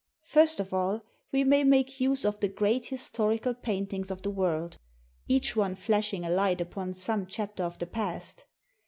First 0.25 0.59
of 0.59 0.73
all, 0.73 1.03
we 1.31 1.43
may 1.43 1.63
make 1.63 1.99
use 2.01 2.25
of 2.25 2.39
the 2.39 2.47
great 2.47 2.87
historical 2.87 3.53
paintings 3.53 4.09
of 4.09 4.23
the 4.23 4.31
world, 4.31 4.79
each 5.27 5.55
one 5.55 5.75
flashing 5.75 6.25
a 6.25 6.29
light 6.31 6.59
upon 6.59 6.95
some 6.95 7.27
chapter 7.27 7.61
of 7.63 7.77
the 7.77 7.85
past. 7.85 8.45